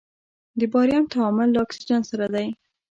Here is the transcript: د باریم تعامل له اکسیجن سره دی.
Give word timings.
د 0.59 0.61
باریم 0.73 1.03
تعامل 1.13 1.47
له 1.53 1.59
اکسیجن 1.65 2.01
سره 2.11 2.25
دی. 2.33 2.47